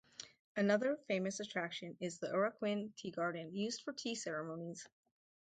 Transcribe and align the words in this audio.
Another 0.55 0.97
famous 1.07 1.39
attraction 1.39 1.95
is 1.99 2.17
the 2.17 2.29
Urakuen 2.29 2.89
tea 2.95 3.11
garden 3.11 3.55
used 3.55 3.83
for 3.83 3.93
tea 3.93 4.15
ceremonies. 4.15 4.87